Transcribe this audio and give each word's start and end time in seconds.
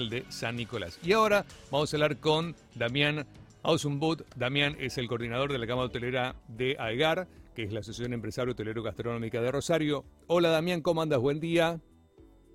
de 0.00 0.24
San 0.30 0.56
Nicolás. 0.56 0.98
Y 1.02 1.12
ahora 1.12 1.44
vamos 1.70 1.92
a 1.92 1.96
hablar 1.96 2.16
con 2.16 2.54
Damián 2.74 3.26
Ausumbut. 3.62 4.22
Damián 4.36 4.74
es 4.80 4.96
el 4.96 5.06
coordinador 5.06 5.52
de 5.52 5.58
la 5.58 5.66
Cámara 5.66 5.86
Hotelera 5.86 6.34
de 6.48 6.76
Algar, 6.78 7.28
que 7.54 7.64
es 7.64 7.72
la 7.72 7.80
Asociación 7.80 8.14
Empresario 8.14 8.52
Hotelero 8.52 8.82
Gastronómica 8.82 9.42
de 9.42 9.52
Rosario. 9.52 10.04
Hola 10.28 10.48
Damián, 10.48 10.80
¿cómo 10.80 11.02
andas? 11.02 11.20
Buen 11.20 11.40
día. 11.40 11.78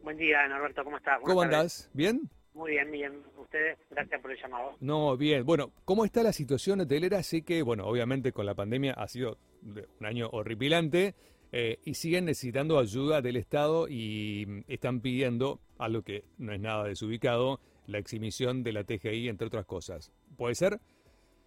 Buen 0.01 0.17
día, 0.17 0.47
Norberto, 0.47 0.83
¿cómo 0.83 0.97
estás? 0.97 1.19
¿Cómo 1.23 1.41
andás? 1.41 1.91
¿Bien? 1.93 2.27
Muy 2.55 2.71
bien, 2.71 2.91
bien. 2.91 3.21
Ustedes, 3.37 3.77
gracias 3.91 4.19
por 4.19 4.31
el 4.31 4.41
llamado. 4.41 4.75
No, 4.79 5.15
bien. 5.15 5.45
Bueno, 5.45 5.71
¿cómo 5.85 6.05
está 6.05 6.23
la 6.23 6.33
situación 6.33 6.81
hotelera? 6.81 7.21
Sé 7.21 7.43
que, 7.43 7.61
bueno, 7.61 7.85
obviamente 7.85 8.31
con 8.31 8.47
la 8.47 8.55
pandemia 8.55 8.93
ha 8.93 9.07
sido 9.07 9.37
un 9.61 10.05
año 10.05 10.27
horripilante 10.31 11.13
eh, 11.51 11.79
y 11.85 11.93
siguen 11.93 12.25
necesitando 12.25 12.79
ayuda 12.79 13.21
del 13.21 13.37
Estado 13.37 13.87
y 13.87 14.45
mm, 14.47 14.59
están 14.67 15.01
pidiendo, 15.01 15.59
algo 15.77 16.01
que 16.01 16.23
no 16.37 16.53
es 16.53 16.59
nada 16.59 16.83
desubicado, 16.83 17.59
la 17.87 17.99
exhibición 17.99 18.63
de 18.63 18.73
la 18.73 18.83
TGI, 18.83 19.29
entre 19.29 19.47
otras 19.47 19.65
cosas. 19.65 20.11
¿Puede 20.37 20.55
ser? 20.55 20.79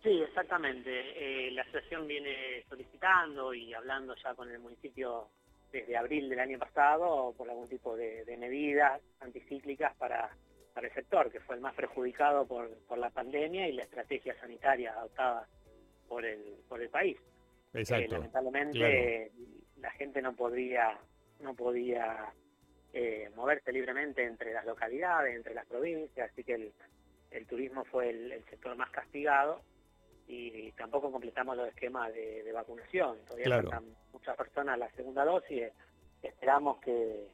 Sí, 0.02 0.22
exactamente. 0.22 0.90
Eh, 0.90 1.50
la 1.50 1.62
asociación 1.62 2.06
viene 2.06 2.64
solicitando 2.68 3.52
y 3.52 3.74
hablando 3.74 4.14
ya 4.22 4.34
con 4.34 4.50
el 4.50 4.58
municipio 4.58 5.28
desde 5.70 5.96
abril 5.96 6.28
del 6.28 6.40
año 6.40 6.58
pasado 6.58 7.34
por 7.36 7.48
algún 7.48 7.68
tipo 7.68 7.96
de, 7.96 8.24
medidas 8.38 9.00
anticíclicas 9.20 9.94
para, 9.96 10.30
para 10.72 10.88
el 10.88 10.94
sector, 10.94 11.30
que 11.30 11.40
fue 11.40 11.56
el 11.56 11.60
más 11.60 11.74
perjudicado 11.74 12.46
por, 12.46 12.70
por 12.88 12.98
la 12.98 13.10
pandemia 13.10 13.68
y 13.68 13.72
la 13.72 13.82
estrategia 13.82 14.34
sanitaria 14.40 14.92
adoptada 14.92 15.46
por 16.08 16.24
el, 16.24 16.56
por 16.68 16.80
el 16.80 16.88
país. 16.88 17.18
Exacto. 17.72 18.14
Eh, 18.14 18.18
lamentablemente 18.18 19.32
la 19.76 19.90
gente 19.92 20.20
no 20.22 20.34
podía, 20.34 20.98
no 21.40 21.54
podía 21.54 22.32
eh, 22.92 23.30
moverse 23.36 23.72
libremente 23.72 24.24
entre 24.24 24.52
las 24.52 24.64
localidades, 24.64 25.36
entre 25.36 25.54
las 25.54 25.66
provincias, 25.66 26.30
así 26.30 26.44
que 26.44 26.54
el, 26.54 26.72
el 27.30 27.46
turismo 27.46 27.84
fue 27.84 28.10
el, 28.10 28.44
sector 28.50 28.76
más 28.76 28.90
castigado 28.90 29.62
y, 30.26 30.72
tampoco 30.72 31.10
completamos 31.10 31.56
los 31.56 31.68
esquemas 31.68 32.12
de, 32.12 32.50
vacunación. 32.52 33.18
Todavía 33.26 33.62
faltan 33.62 33.84
muchas 34.12 34.36
personas 34.36 34.78
la 34.78 34.90
segunda 34.92 35.24
dosis. 35.24 35.64
Esperamos 36.22 36.78
que, 36.80 37.28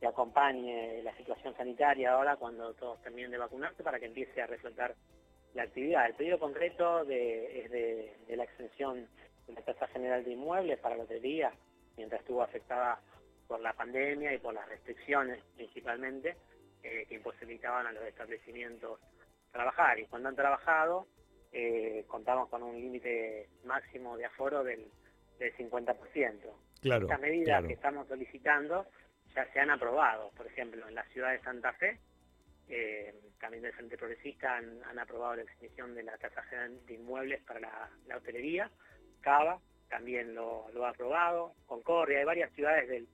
que, 0.00 0.06
acompañe 0.06 1.02
la 1.02 1.16
situación 1.16 1.54
sanitaria 1.56 2.12
ahora 2.12 2.36
cuando 2.36 2.74
todos 2.74 3.00
terminen 3.02 3.30
de 3.30 3.38
vacunarse 3.38 3.82
para 3.82 4.00
que 4.00 4.06
empiece 4.06 4.40
a 4.40 4.46
reflotar 4.46 4.94
la 5.54 5.64
actividad. 5.64 6.06
El 6.06 6.14
pedido 6.14 6.38
concreto 6.38 7.04
de, 7.04 7.60
es 7.60 7.70
de, 7.70 8.16
de 8.26 8.36
la 8.36 8.44
extensión 8.44 9.06
la 9.48 9.62
tasa 9.62 9.86
general 9.88 10.24
de 10.24 10.32
inmuebles 10.32 10.78
para 10.78 10.96
la 10.96 11.02
lotería 11.02 11.52
mientras 11.96 12.20
estuvo 12.20 12.42
afectada 12.42 13.00
por 13.46 13.60
la 13.60 13.72
pandemia 13.74 14.32
y 14.32 14.38
por 14.38 14.54
las 14.54 14.68
restricciones 14.68 15.42
principalmente 15.56 16.36
eh, 16.82 17.06
que 17.08 17.14
imposibilitaban 17.14 17.86
a 17.86 17.92
los 17.92 18.04
establecimientos 18.04 18.98
trabajar. 19.50 19.98
Y 19.98 20.06
cuando 20.06 20.28
han 20.28 20.36
trabajado, 20.36 21.06
eh, 21.52 22.04
contamos 22.08 22.48
con 22.48 22.62
un 22.62 22.74
límite 22.74 23.48
máximo 23.64 24.16
de 24.16 24.24
aforo 24.24 24.64
del, 24.64 24.90
del 25.38 25.54
50%. 25.56 25.96
Claro, 26.80 27.04
Estas 27.04 27.20
medidas 27.20 27.64
que 27.64 27.74
estamos 27.74 28.08
solicitando 28.08 28.86
ya 29.34 29.46
se 29.52 29.60
han 29.60 29.70
aprobado. 29.70 30.30
Por 30.36 30.46
ejemplo, 30.46 30.88
en 30.88 30.94
la 30.94 31.04
ciudad 31.04 31.32
de 31.32 31.40
Santa 31.42 31.72
Fe, 31.74 32.00
eh, 32.68 33.14
también 33.38 33.62
del 33.62 33.72
Frente 33.74 33.98
Progresista 33.98 34.56
han, 34.56 34.98
aprobado 34.98 35.36
la 35.36 35.42
extinción 35.42 35.94
de 35.94 36.02
la 36.04 36.16
tasa 36.16 36.42
general 36.44 36.86
de 36.86 36.94
inmuebles 36.94 37.42
para 37.42 37.60
la, 37.60 37.90
la 38.06 38.16
hotelería. 38.16 38.70
Cava 39.22 39.58
también 39.88 40.34
lo, 40.34 40.66
ha 40.84 40.90
aprobado, 40.90 41.54
Concordia, 41.66 42.18
hay 42.18 42.24
varias 42.24 42.52
ciudades 42.52 42.88
del, 42.88 43.08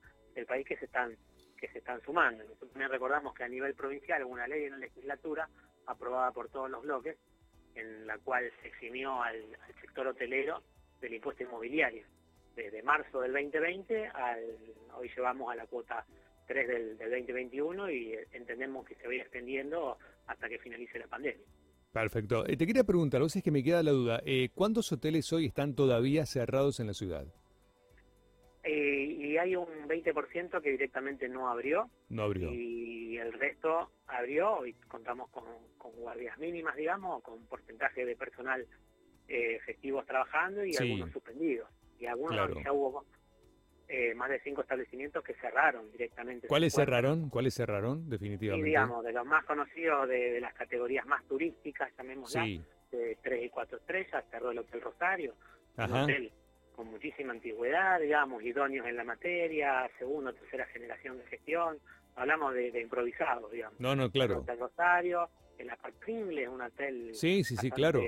país 0.46 0.64
que 0.64 0.76
se 0.76 0.84
están 0.84 1.16
que 1.56 1.66
se 1.68 1.78
están 1.78 2.00
sumando. 2.02 2.44
Nosotros 2.44 2.70
también 2.70 2.92
recordamos 2.92 3.34
que 3.34 3.42
a 3.42 3.48
nivel 3.48 3.74
provincial 3.74 4.22
hubo 4.22 4.34
una 4.34 4.46
ley 4.46 4.64
en 4.64 4.70
la 4.70 4.78
legislatura 4.78 5.48
aprobada 5.86 6.30
por 6.30 6.48
todos 6.48 6.70
los 6.70 6.82
bloques 6.82 7.16
en 7.74 8.06
la 8.06 8.16
cual 8.18 8.48
se 8.62 8.68
eximió 8.68 9.20
al, 9.20 9.44
sector 9.80 10.06
hotelero 10.06 10.62
del 11.00 11.14
impuesto 11.14 11.42
inmobiliario. 11.42 12.06
Desde 12.54 12.80
marzo 12.84 13.20
del 13.20 13.32
2020 13.32 14.06
al, 14.06 14.44
hoy 14.94 15.10
llevamos 15.16 15.50
a 15.50 15.56
la 15.56 15.66
cuota 15.66 16.06
3 16.46 16.68
del, 16.68 16.98
del 16.98 17.10
2021 17.10 17.90
y 17.90 18.16
entendemos 18.30 18.86
que 18.86 18.94
se 18.94 19.06
va 19.08 19.12
a 19.12 19.14
ir 19.16 19.22
extendiendo 19.22 19.98
hasta 20.28 20.48
que 20.48 20.60
finalice 20.60 21.00
la 21.00 21.08
pandemia. 21.08 21.44
Perfecto. 22.00 22.46
Eh, 22.46 22.56
te 22.56 22.66
quería 22.66 22.84
preguntar, 22.84 23.20
vos 23.20 23.34
es 23.34 23.42
que 23.42 23.50
me 23.50 23.62
queda 23.62 23.82
la 23.82 23.90
duda, 23.90 24.22
eh, 24.24 24.50
¿cuántos 24.54 24.92
hoteles 24.92 25.32
hoy 25.32 25.46
están 25.46 25.74
todavía 25.74 26.26
cerrados 26.26 26.78
en 26.78 26.86
la 26.86 26.94
ciudad? 26.94 27.26
Eh, 28.62 29.16
y 29.18 29.36
hay 29.36 29.56
un 29.56 29.66
20% 29.88 30.62
que 30.62 30.70
directamente 30.70 31.28
no 31.28 31.48
abrió. 31.48 31.90
No 32.08 32.22
abrió. 32.22 32.52
Y 32.52 33.16
el 33.16 33.32
resto 33.32 33.90
abrió, 34.06 34.64
y 34.64 34.74
contamos 34.86 35.28
con, 35.30 35.44
guardias 35.96 36.38
mínimas, 36.38 36.76
digamos, 36.76 37.22
con 37.22 37.44
porcentaje 37.46 38.04
de 38.04 38.14
personal 38.14 38.64
efectivos 39.26 40.06
trabajando 40.06 40.64
y 40.64 40.74
algunos 40.76 41.10
suspendidos. 41.10 41.68
Y 41.98 42.06
algunos 42.06 42.50
ya 42.64 42.72
hubo 42.72 43.04
eh, 43.90 44.14
más 44.14 44.28
de 44.28 44.38
cinco 44.40 44.60
establecimientos 44.60 45.24
que 45.24 45.32
cerraron 45.34 45.90
directamente. 45.90 46.46
¿Cuáles 46.46 46.74
cerraron? 46.74 47.30
¿Cuáles 47.30 47.54
cerraron 47.54 48.08
definitivamente? 48.10 48.68
Y 48.68 48.70
digamos, 48.70 49.02
de 49.02 49.12
los 49.12 49.24
más 49.24 49.46
conocidos 49.46 50.06
de, 50.08 50.40
las 50.40 50.52
categorías 50.52 51.06
más 51.06 51.24
turísticas, 51.26 51.90
llamémosla, 51.96 52.44
de 52.90 53.18
tres 53.22 53.44
y 53.46 53.48
cuatro 53.48 53.78
estrellas, 53.78 54.24
cerró 54.30 54.50
el 54.50 54.58
Hotel 54.58 54.82
Rosario, 54.82 55.34
un 55.78 55.92
hotel 55.92 56.32
con 56.76 56.90
muchísima 56.90 57.32
antigüedad, 57.32 57.98
digamos, 57.98 58.42
idóneos 58.42 58.86
en 58.86 58.96
la 58.96 59.04
materia, 59.04 59.90
segunda 59.98 60.30
o 60.30 60.34
tercera 60.34 60.66
generación 60.66 61.18
de 61.18 61.24
gestión, 61.24 61.78
hablamos 62.14 62.54
de, 62.54 62.70
de 62.70 62.82
improvisados, 62.82 63.50
digamos. 63.50 63.80
No, 63.80 63.96
no, 63.96 64.10
claro. 64.10 64.34
El 64.34 64.40
Hotel 64.40 64.58
Rosario, 64.58 65.28
el 65.56 65.70
Apartrimble, 65.70 66.46
un 66.46 66.60
hotel... 66.60 67.14
Sí, 67.14 67.42
sí, 67.42 67.56
sí, 67.56 67.70
claro. 67.70 68.00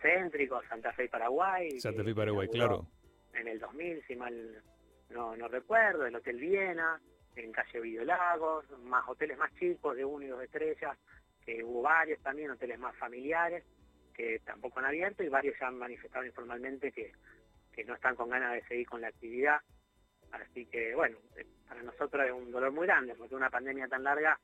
Céntrico, 0.00 0.62
Santa 0.68 0.92
Fe 0.92 1.04
y 1.04 1.08
Paraguay. 1.08 1.80
Santa 1.80 2.04
Fe 2.04 2.10
y 2.10 2.14
Paraguay, 2.14 2.48
claro. 2.48 2.86
En 3.34 3.48
el 3.48 3.58
2000, 3.58 4.02
si 4.06 4.16
mal 4.16 4.62
no, 5.10 5.36
no 5.36 5.48
recuerdo, 5.48 6.06
el 6.06 6.14
Hotel 6.14 6.36
Viena, 6.36 7.00
en 7.36 7.52
calle 7.52 7.80
Videolagos, 7.80 8.64
más 8.82 9.08
hoteles 9.08 9.38
más 9.38 9.54
chicos 9.54 9.96
de 9.96 10.04
uno 10.04 10.24
y 10.24 10.28
dos 10.28 10.42
estrellas, 10.42 10.96
que 11.44 11.62
hubo 11.64 11.82
varios 11.82 12.20
también, 12.20 12.50
hoteles 12.50 12.78
más 12.78 12.96
familiares, 12.96 13.64
que 14.14 14.40
tampoco 14.40 14.78
han 14.78 14.86
abierto 14.86 15.22
y 15.22 15.28
varios 15.28 15.56
ya 15.58 15.68
han 15.68 15.78
manifestado 15.78 16.24
informalmente 16.24 16.92
que, 16.92 17.12
que 17.72 17.84
no 17.84 17.94
están 17.94 18.16
con 18.16 18.28
ganas 18.28 18.54
de 18.54 18.62
seguir 18.64 18.86
con 18.86 19.00
la 19.00 19.08
actividad. 19.08 19.60
Así 20.32 20.66
que 20.66 20.94
bueno, 20.94 21.18
eh, 21.36 21.46
para 21.68 21.82
nosotros 21.82 22.26
es 22.26 22.32
un 22.32 22.50
dolor 22.50 22.72
muy 22.72 22.86
grande, 22.86 23.14
porque 23.14 23.34
una 23.34 23.50
pandemia 23.50 23.88
tan 23.88 24.04
larga, 24.04 24.38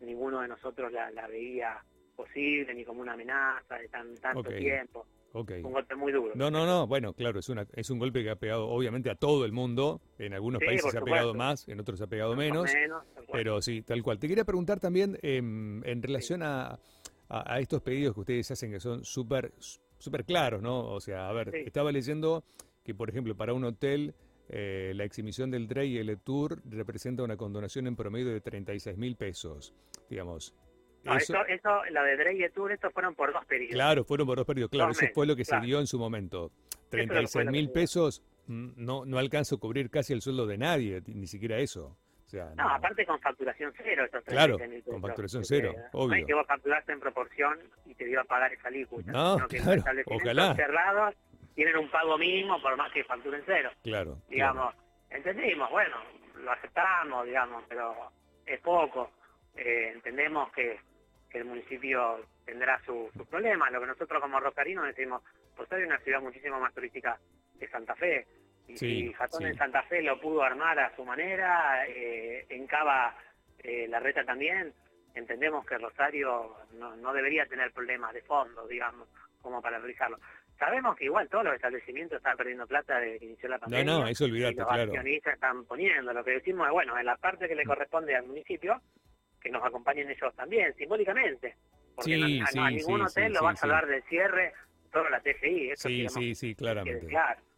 ninguno 0.00 0.40
de 0.40 0.48
nosotros 0.48 0.92
la, 0.92 1.26
veía 1.26 1.82
posible, 2.14 2.74
ni 2.74 2.84
como 2.84 3.00
una 3.00 3.14
amenaza 3.14 3.76
de 3.76 3.88
tan 3.88 4.14
tanto 4.16 4.50
tiempo. 4.50 5.06
Un 5.34 5.72
golpe 5.72 5.96
muy 5.96 6.12
duro. 6.12 6.32
No, 6.34 6.50
no, 6.50 6.64
no. 6.64 6.86
Bueno, 6.86 7.12
claro, 7.12 7.40
es, 7.40 7.48
una, 7.48 7.66
es 7.72 7.90
un 7.90 7.98
golpe 7.98 8.22
que 8.22 8.30
ha 8.30 8.36
pegado 8.36 8.68
obviamente 8.68 9.10
a 9.10 9.14
todo 9.14 9.44
el 9.44 9.52
mundo. 9.52 10.00
En 10.18 10.32
algunos 10.32 10.62
países 10.62 10.90
se 10.90 10.98
ha 10.98 11.02
pegado 11.02 11.34
más, 11.34 11.68
en 11.68 11.80
otros 11.80 11.98
se 11.98 12.04
ha 12.04 12.06
pegado 12.06 12.36
menos. 12.36 12.70
pero 13.32 13.60
sí, 13.60 13.82
tal 13.82 14.02
cual. 14.02 14.18
Te 14.18 14.28
quería 14.28 14.44
preguntar 14.44 14.78
también 14.80 15.18
em, 15.22 15.84
en 15.84 16.02
relación 16.02 16.42
a, 16.42 16.78
a, 17.28 17.60
estos 17.60 17.82
pedidos 17.82 18.14
que 18.14 18.20
ustedes 18.20 18.50
hacen 18.50 18.70
que 18.70 18.80
son 18.80 19.04
súper 19.04 19.52
súper 19.98 20.24
claros, 20.24 20.62
¿no? 20.62 20.86
O 20.90 21.00
sea, 21.00 21.28
a 21.28 21.32
ver, 21.32 21.54
estaba 21.54 21.90
leyendo 21.90 22.44
que, 22.84 22.94
por 22.94 23.08
ejemplo, 23.08 23.36
para 23.36 23.54
un 23.54 23.64
hotel 23.64 24.14
eh, 24.48 24.92
la 24.94 25.04
exhibición 25.04 25.50
del 25.50 25.66
DREI 25.66 25.94
y 25.94 25.98
el 25.98 26.18
Tour 26.20 26.60
representa 26.66 27.22
una 27.22 27.36
condonación 27.36 27.86
en 27.86 27.96
promedio 27.96 28.28
de 28.28 28.40
36 28.40 28.98
mil 28.98 29.16
pesos, 29.16 29.74
digamos. 30.10 30.54
No, 31.04 31.16
eso, 31.16 31.44
eso, 31.46 31.84
la 31.90 32.02
de 32.02 32.16
Drey 32.16 32.42
y 32.42 32.48
Tour, 32.50 32.72
estos 32.72 32.92
fueron 32.92 33.14
por 33.14 33.32
dos 33.32 33.44
periodos. 33.44 33.74
Claro, 33.74 34.04
fueron 34.04 34.26
por 34.26 34.38
dos 34.38 34.46
periodos, 34.46 34.70
claro, 34.70 34.92
eso 34.92 35.06
fue 35.14 35.26
lo 35.26 35.36
que 35.36 35.44
se 35.44 35.58
dio 35.60 35.80
en 35.80 35.86
su 35.86 35.98
momento. 35.98 36.50
36 36.90 37.50
mil 37.50 37.70
pesos 37.70 38.22
mm, 38.46 38.70
no, 38.76 39.04
no 39.04 39.18
alcanza 39.18 39.56
a 39.56 39.58
cubrir 39.58 39.90
casi 39.90 40.12
el 40.12 40.22
sueldo 40.22 40.46
de 40.46 40.58
nadie, 40.58 41.02
ni 41.06 41.26
siquiera 41.26 41.58
eso. 41.58 41.96
O 42.26 42.28
sea, 42.28 42.50
no, 42.56 42.68
aparte 42.68 43.04
con 43.04 43.20
facturación 43.20 43.72
cero. 43.76 44.04
Estos 44.04 44.24
claro, 44.24 44.58
con 44.86 45.02
facturación 45.02 45.44
cero, 45.44 45.74
obvio. 45.92 46.20
No 46.20 46.26
que 46.26 46.34
vos 46.34 46.46
facturaste 46.46 46.92
en 46.92 47.00
proporción 47.00 47.58
y 47.84 47.94
te 47.94 48.08
iba 48.08 48.22
a 48.22 48.24
pagar 48.24 48.52
esa 48.52 48.68
alícuota. 48.68 49.12
No, 49.12 49.38
no 49.38 49.46
claro, 49.46 49.82
ojalá. 50.06 50.54
cerrados 50.54 51.14
tienen 51.54 51.76
un 51.76 51.90
pago 51.90 52.18
mínimo 52.18 52.60
por 52.60 52.76
más 52.76 52.90
que 52.92 53.04
facturen 53.04 53.42
cero. 53.46 53.70
Claro. 53.82 54.18
Digamos, 54.28 54.74
entendimos, 55.10 55.70
bueno, 55.70 55.96
lo 56.42 56.50
aceptamos, 56.50 57.26
digamos, 57.26 57.62
pero 57.68 57.94
es 58.46 58.60
poco. 58.60 59.10
Eh, 59.54 59.92
entendemos 59.94 60.50
que 60.52 60.80
el 61.34 61.44
municipio 61.44 62.24
tendrá 62.44 62.80
sus 62.84 63.12
su 63.12 63.26
problemas. 63.26 63.70
Lo 63.72 63.80
que 63.80 63.86
nosotros 63.86 64.22
como 64.22 64.40
rosarinos 64.40 64.86
decimos, 64.86 65.22
Rosario 65.56 65.84
es 65.84 65.90
una 65.90 66.00
ciudad 66.00 66.20
muchísimo 66.20 66.60
más 66.60 66.72
turística 66.72 67.18
que 67.58 67.68
Santa 67.68 67.94
Fe. 67.96 68.26
Y 68.66 68.76
si 68.76 69.12
Jatón 69.12 69.46
en 69.46 69.56
Santa 69.56 69.82
Fe 69.82 70.00
lo 70.02 70.18
pudo 70.20 70.42
armar 70.42 70.78
a 70.78 70.94
su 70.96 71.04
manera, 71.04 71.86
eh, 71.86 72.46
en 72.48 72.66
Cava 72.66 73.14
eh, 73.58 73.86
la 73.88 74.00
reta 74.00 74.24
también, 74.24 74.72
entendemos 75.14 75.66
que 75.66 75.76
Rosario 75.76 76.56
no, 76.78 77.12
debería 77.12 77.46
tener 77.46 77.72
problemas 77.72 78.14
de 78.14 78.22
fondo, 78.22 78.66
digamos, 78.66 79.08
como 79.42 79.60
para 79.60 79.78
realizarlo. 79.78 80.18
Sabemos 80.58 80.96
que 80.96 81.06
igual 81.06 81.28
todos 81.28 81.44
los 81.44 81.54
establecimientos 81.54 82.18
están 82.18 82.36
perdiendo 82.36 82.66
plata 82.66 82.98
desde 83.00 83.18
que 83.18 83.24
inició 83.26 83.48
la 83.48 83.58
pandemia. 83.58 83.92
No, 83.92 84.00
no, 84.00 84.06
eso 84.06 84.24
olvidate, 84.24 84.54
los 84.54 84.70
accionistas 84.70 85.34
están 85.34 85.64
poniendo. 85.64 86.12
Lo 86.12 86.24
que 86.24 86.30
decimos 86.30 86.68
es, 86.68 86.72
bueno, 86.72 86.96
en 86.96 87.06
la 87.06 87.16
parte 87.16 87.48
que 87.48 87.56
le 87.56 87.64
corresponde 87.64 88.14
al 88.14 88.26
municipio, 88.26 88.80
que 89.44 89.50
nos 89.50 89.62
acompañen 89.62 90.10
ellos 90.10 90.34
también, 90.34 90.74
simbólicamente. 90.74 91.54
Porque 91.94 92.14
a, 92.14 92.70
ningún 92.70 93.02
hotel 93.02 93.32
lo 93.34 93.44
va 93.44 93.50
a 93.50 93.56
salvar 93.56 93.86
del 93.86 94.02
cierre 94.04 94.52
solo 94.90 95.10
la 95.10 95.20
TGI. 95.20 95.72
sí, 95.76 96.08
sí, 96.08 96.34
sí, 96.34 96.54
claramente. 96.54 97.14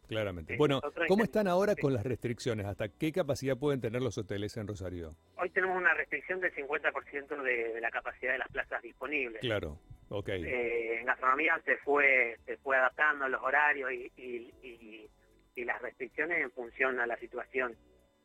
Claramente. 0.07 0.55
Bueno, 0.57 0.79
¿cómo 1.07 1.23
están 1.23 1.47
ahora 1.47 1.75
con 1.75 1.93
las 1.93 2.03
restricciones? 2.03 2.65
¿Hasta 2.65 2.87
qué 2.87 3.11
capacidad 3.11 3.57
pueden 3.57 3.81
tener 3.81 4.01
los 4.01 4.17
hoteles 4.17 4.55
en 4.55 4.67
Rosario? 4.67 5.15
Hoy 5.35 5.49
tenemos 5.49 5.75
una 5.75 5.93
restricción 5.93 6.39
del 6.39 6.53
50% 6.55 7.41
de, 7.41 7.73
de 7.73 7.81
la 7.81 7.91
capacidad 7.91 8.31
de 8.31 8.37
las 8.37 8.47
plazas 8.47 8.81
disponibles. 8.81 9.41
Claro, 9.41 9.79
ok. 10.09 10.29
Eh, 10.29 10.99
en 10.99 11.05
gastronomía 11.05 11.59
se 11.65 11.75
fue 11.77 12.37
se 12.45 12.55
fue 12.57 12.77
adaptando 12.77 13.27
los 13.27 13.41
horarios 13.41 13.91
y, 13.91 14.11
y, 14.15 15.09
y, 15.55 15.65
las 15.65 15.81
restricciones 15.81 16.37
en 16.41 16.51
función 16.51 16.99
a 17.01 17.05
la 17.05 17.17
situación 17.17 17.75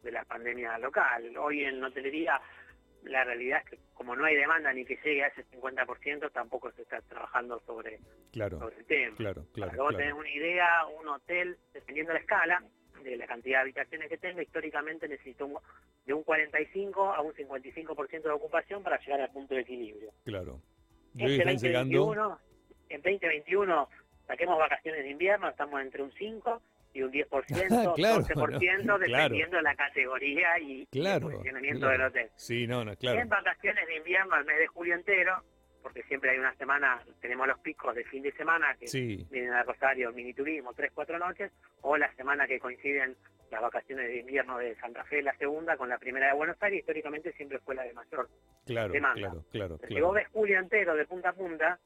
de 0.05 0.13
la 0.13 0.25
pandemia 0.25 0.79
local. 0.79 1.37
Hoy 1.37 1.65
en 1.65 1.83
hotelería 1.83 2.41
la 3.05 3.25
realidad 3.25 3.63
es 3.65 3.71
que 3.71 3.79
como 3.95 4.17
no 4.17 4.25
hay 4.25 4.37
demanda 4.37 4.73
ni 4.73 4.85
que 4.85 4.97
llegue 5.05 5.25
a 5.25 5.29
ese 5.29 5.45
50%, 5.51 6.31
tampoco 6.33 6.71
se 6.73 6.83
está 6.83 7.01
trabajando 7.03 7.61
sobre, 7.67 8.01
claro, 8.33 8.71
el 8.77 8.85
tema. 8.85 9.17
Claro, 9.17 9.47
claro, 9.53 9.85
Para 9.85 9.99
que 9.99 10.13
una 10.13 10.31
idea, 10.31 10.87
un 11.01 11.09
hotel, 11.09 11.57
dependiendo 11.73 12.13
de 12.13 12.19
la 12.19 12.21
escala, 12.21 12.65
de 13.03 13.17
la 13.17 13.27
cantidad 13.27 13.59
de 13.59 13.63
habitaciones 13.63 14.09
que 14.09 14.19
tenga, 14.19 14.43
históricamente 14.43 15.09
necesita 15.09 15.45
de 16.07 16.15
un 16.15 16.23
45 16.23 17.13
a 17.13 17.21
un 17.21 17.33
55% 17.33 18.23
de 18.23 18.31
ocupación 18.31 18.83
para 18.83 18.99
llegar 19.01 19.21
al 19.21 19.31
punto 19.31 19.55
de 19.55 19.61
equilibrio. 19.63 20.13
Claro. 20.25 20.61
Este 21.17 21.45
2021, 21.45 22.39
en 22.89 23.03
2021 23.03 23.89
saquemos 24.27 24.59
vacaciones 24.59 25.03
de 25.03 25.11
invierno, 25.11 25.49
estamos 25.49 25.81
entre 25.81 26.03
un 26.03 26.13
5 26.13 26.63
y 26.93 27.03
un 27.03 27.13
10%, 27.13 27.27
claro, 27.95 28.23
12%, 28.23 28.99
dependiendo 28.99 29.57
de 29.57 29.63
la 29.63 29.75
categoría 29.75 30.59
y, 30.59 30.87
el 30.93 31.21
funcionamiento 31.21 31.89
del 31.89 32.03
hotel. 32.03 32.31
Sí, 32.37 32.67
no, 32.67 32.85
no, 32.85 32.97
claro. 32.97 33.21
En 33.21 33.29
vacaciones 33.29 33.87
de 33.87 33.97
invierno, 33.97 34.35
al 34.35 34.45
mes 34.45 34.59
de 34.59 34.67
julio 34.67 34.95
entero, 34.95 35.43
porque 35.83 36.03
siempre 36.05 36.31
hay 36.31 36.39
una 36.39 36.55
semana, 36.55 37.03
tenemos 37.21 37.47
los 37.49 37.59
picos 37.59 37.95
de 37.95 38.05
fin 38.05 38.23
de 38.23 38.33
semana 38.33 38.75
que 38.79 38.87
vienen 39.31 39.53
a 39.53 39.63
Rosario, 39.65 40.13
mini 40.13 40.33
turismo, 40.33 40.73
tres, 40.75 40.93
cuatro 40.95 41.19
noches, 41.19 41.51
o 41.81 41.97
la 41.97 42.13
semana 42.15 42.47
que 42.47 42.61
coinciden 42.61 43.17
las 43.51 43.61
vacaciones 43.61 44.09
de 44.09 44.21
invierno 44.21 44.59
de 44.59 44.75
Santa 44.77 45.05
Fe, 45.05 45.23
la 45.23 45.37
segunda, 45.37 45.77
con 45.77 45.89
la 45.89 45.99
primera 45.99 46.29
de 46.29 46.35
Buenos 46.35 46.57
Aires, 46.63 46.81
históricamente 46.81 47.33
siempre 47.33 47.59
fue 47.59 47.75
la 47.75 47.83
de 47.83 47.93
mayor 47.93 48.29
claro, 48.65 48.93
demanda. 48.93 49.21
Claro, 49.21 49.45
claro, 49.51 49.79
Si 49.87 50.01
vos 50.01 50.15
ves 50.15 50.27
julio 50.33 50.59
entero 50.59 50.95
de 50.95 51.05
punta 51.05 51.31
a 51.31 51.33
punta, 51.35 51.79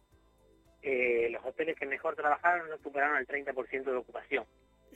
eh, 0.82 1.28
los 1.30 1.44
hoteles 1.44 1.76
que 1.76 1.86
mejor 1.86 2.14
trabajaron 2.14 2.68
no 2.70 2.78
superaron 2.78 3.18
el 3.18 3.26
30% 3.26 3.84
de 3.84 3.96
ocupación. 3.96 4.44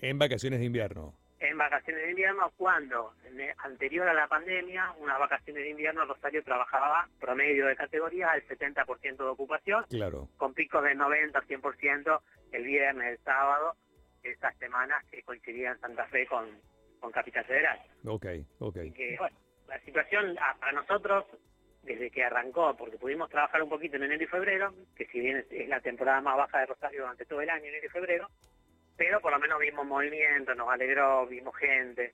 En 0.01 0.19
vacaciones 0.19 0.61
de 0.61 0.67
invierno. 0.67 1.15
En 1.41 1.57
vacaciones 1.57 2.03
de 2.03 2.11
invierno, 2.11 2.53
cuando 2.57 3.15
anterior 3.65 4.07
a 4.09 4.13
la 4.13 4.29
pandemia, 4.29 4.93
unas 4.99 5.19
vacaciones 5.19 5.63
de 5.63 5.71
invierno, 5.71 6.05
Rosario 6.05 6.43
trabajaba 6.43 7.09
promedio 7.19 7.67
de 7.67 7.77
categoría 7.77 8.31
al 8.31 8.47
70% 8.47 9.17
de 9.17 9.25
ocupación, 9.25 9.85
claro. 9.89 10.29
con 10.37 10.53
picos 10.53 10.85
de 10.85 10.95
90, 10.95 11.41
100% 11.41 12.21
el 12.53 12.65
viernes, 12.65 13.19
el 13.19 13.25
sábado, 13.25 13.75
esas 14.23 14.55
semanas 14.59 15.03
que 15.11 15.23
coincidían 15.23 15.81
Santa 15.81 16.07
Fe 16.09 16.27
con, 16.27 16.47
con 17.01 17.11
Capital 17.11 17.45
Federal. 17.45 17.81
Ok, 18.05 18.27
ok. 18.59 18.77
la 19.69 19.81
situación 19.81 20.37
para 20.61 20.73
nosotros, 20.73 21.25
desde 21.83 22.11
que 22.11 22.23
arrancó, 22.23 22.77
porque 22.77 22.99
pudimos 22.99 23.31
trabajar 23.31 23.63
un 23.63 23.71
poquito 23.71 23.97
en 23.97 24.05
enero 24.05 24.25
y 24.25 24.27
febrero, 24.27 24.75
que 24.95 25.07
si 25.07 25.21
bien 25.21 25.45
es 25.51 25.69
la 25.69 25.81
temporada 25.81 26.21
más 26.21 26.37
baja 26.37 26.59
de 26.61 26.67
Rosario 26.67 27.01
durante 27.01 27.25
todo 27.25 27.41
el 27.41 27.49
año, 27.49 27.65
enero 27.65 27.87
y 27.87 27.91
febrero, 27.91 28.29
pero 29.01 29.19
por 29.19 29.33
lo 29.33 29.39
menos 29.39 29.59
vimos 29.59 29.87
movimiento, 29.87 30.55
nos 30.55 30.69
alegró, 30.69 31.27
vimos 31.27 31.57
gente, 31.57 32.13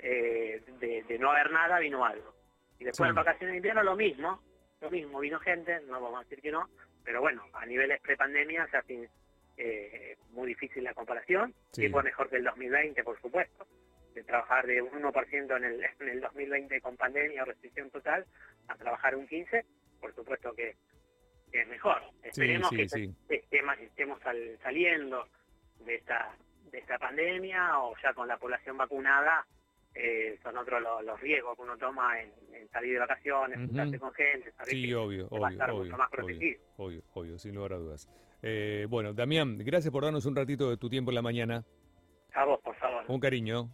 eh, 0.00 0.60
de, 0.80 1.16
no 1.20 1.30
haber 1.30 1.52
nada 1.52 1.78
vino 1.78 2.04
algo. 2.04 2.34
Y 2.76 2.82
después 2.82 3.08
en 3.08 3.14
vacaciones 3.14 3.52
de 3.52 3.56
invierno 3.58 3.84
lo 3.84 3.94
mismo, 3.94 4.42
lo 4.80 4.90
mismo, 4.90 5.20
vino 5.20 5.38
gente, 5.38 5.80
no 5.82 6.00
vamos 6.00 6.18
a 6.18 6.22
decir 6.24 6.42
que 6.42 6.50
no, 6.50 6.68
pero 7.04 7.20
bueno, 7.20 7.44
a 7.52 7.64
niveles 7.66 8.00
pre-pandemia 8.00 8.66
se 8.66 8.76
hace 8.76 9.08
eh, 9.56 10.16
muy 10.30 10.48
difícil 10.48 10.82
la 10.82 10.92
comparación, 10.92 11.54
sí. 11.70 11.88
fue 11.88 12.02
mejor 12.02 12.28
que 12.28 12.38
el 12.38 12.42
2020, 12.42 13.04
por 13.04 13.20
supuesto, 13.20 13.68
de 14.12 14.24
trabajar 14.24 14.66
de 14.66 14.82
un 14.82 14.90
1% 14.90 15.56
en 15.56 15.64
el, 15.64 15.84
en 16.00 16.08
el 16.08 16.20
2020 16.20 16.80
con 16.80 16.96
pandemia 16.96 17.44
o 17.44 17.46
restricción 17.46 17.90
total, 17.90 18.26
a 18.66 18.74
trabajar 18.74 19.14
un 19.14 19.28
15%, 19.28 19.64
por 20.00 20.12
supuesto 20.16 20.52
que, 20.52 20.74
es 21.52 21.68
mejor. 21.68 22.02
Esperemos 22.24 22.70
que 22.70 23.14
estemos 23.84 24.18
saliendo 24.60 25.28
de 25.80 25.94
esta 25.96 26.34
de 26.70 26.78
esta 26.78 26.98
pandemia 26.98 27.78
o 27.80 27.94
ya 28.02 28.12
con 28.14 28.26
la 28.26 28.36
población 28.36 28.76
vacunada 28.76 29.46
eh, 29.94 30.38
son 30.42 30.58
otros 30.58 30.82
los, 30.82 31.20
riesgos 31.20 31.56
que 31.56 31.62
uno 31.62 31.76
toma 31.78 32.20
en, 32.20 32.32
salir 32.72 32.94
de 32.94 32.98
vacaciones, 32.98 33.58
uh 33.58 33.98
con 34.00 34.12
gente, 34.12 34.52
sí, 34.64 34.92
obvio, 34.92 35.28
obvio, 35.30 35.64
obvio, 35.72 35.96
más 35.96 36.10
protegido. 36.10 36.60
Obvio, 36.76 37.02
obvio, 37.12 37.38
sin 37.38 37.54
lugar 37.54 37.74
a 37.74 37.76
dudas. 37.76 38.08
Eh, 38.42 38.86
bueno, 38.90 39.12
Damián, 39.12 39.58
gracias 39.58 39.92
por 39.92 40.02
darnos 40.02 40.26
un 40.26 40.34
ratito 40.34 40.68
de 40.68 40.76
tu 40.76 40.90
tiempo 40.90 41.12
en 41.12 41.14
la 41.14 41.22
mañana. 41.22 41.64
A 42.34 42.44
vos, 42.44 42.60
por 42.60 42.74
favor. 42.76 43.04
Un 43.06 43.20
cariño. 43.20 43.70